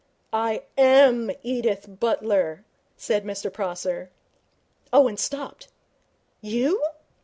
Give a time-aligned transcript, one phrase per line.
[0.33, 2.65] 'I am Edith Butler,'
[2.97, 4.09] said Mr Prosser.
[4.91, 5.67] Owen stopped.
[6.41, 6.81] 'You?'